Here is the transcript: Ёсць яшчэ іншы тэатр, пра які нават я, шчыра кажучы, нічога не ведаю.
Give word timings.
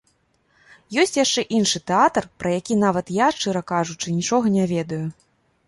Ёсць 1.01 1.13
яшчэ 1.23 1.43
іншы 1.57 1.81
тэатр, 1.91 2.23
пра 2.43 2.55
які 2.57 2.79
нават 2.87 3.13
я, 3.21 3.27
шчыра 3.37 3.61
кажучы, 3.73 4.17
нічога 4.17 4.57
не 4.59 4.69
ведаю. 4.77 5.03